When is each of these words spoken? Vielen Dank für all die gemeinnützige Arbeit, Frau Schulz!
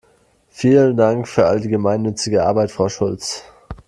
Vielen 0.49 0.97
Dank 0.97 1.27
für 1.27 1.45
all 1.45 1.59
die 1.59 1.67
gemeinnützige 1.67 2.43
Arbeit, 2.43 2.71
Frau 2.71 2.89
Schulz! 2.89 3.43